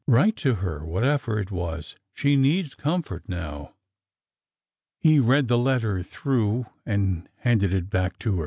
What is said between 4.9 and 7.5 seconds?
He read the letter through and